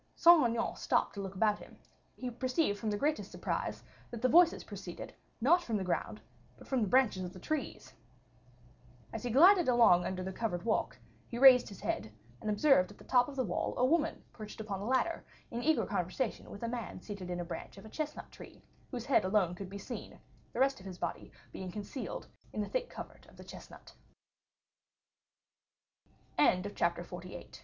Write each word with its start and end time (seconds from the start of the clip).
Saint 0.15 0.43
Aignan 0.43 0.75
stopped 0.75 1.13
to 1.13 1.21
look 1.21 1.35
about 1.35 1.59
him; 1.59 1.77
he 2.15 2.31
perceived 2.31 2.79
from 2.79 2.89
the 2.89 2.97
greatest 2.97 3.29
surprise 3.31 3.83
that 4.09 4.19
the 4.23 4.27
voices 4.27 4.63
proceeded, 4.63 5.13
not 5.39 5.61
from 5.61 5.77
the 5.77 5.83
ground, 5.83 6.19
but 6.57 6.65
from 6.67 6.81
the 6.81 6.87
branches 6.87 7.23
of 7.23 7.33
the 7.33 7.39
trees. 7.39 7.93
As 9.13 9.21
he 9.21 9.29
glided 9.29 9.67
along 9.69 10.07
under 10.07 10.23
the 10.23 10.33
covered 10.33 10.63
walk, 10.65 10.97
he 11.27 11.37
raised 11.37 11.69
his 11.69 11.81
head, 11.81 12.11
and 12.41 12.49
observed 12.49 12.89
at 12.89 12.97
the 12.97 13.03
top 13.03 13.27
of 13.27 13.35
the 13.35 13.43
wall 13.43 13.75
a 13.77 13.85
woman 13.85 14.23
perched 14.33 14.59
upon 14.59 14.79
a 14.79 14.85
ladder, 14.87 15.23
in 15.51 15.61
eager 15.61 15.85
conversation 15.85 16.49
with 16.49 16.63
a 16.63 16.67
man 16.67 16.99
seated 16.99 17.29
on 17.29 17.39
a 17.39 17.45
branch 17.45 17.77
of 17.77 17.85
a 17.85 17.89
chestnut 17.89 18.31
tree, 18.31 18.63
whose 18.89 19.05
head 19.05 19.23
alone 19.23 19.53
could 19.53 19.69
be 19.69 19.77
seen, 19.77 20.17
the 20.51 20.59
rest 20.59 20.79
of 20.79 20.85
his 20.87 20.97
bo 20.97 21.13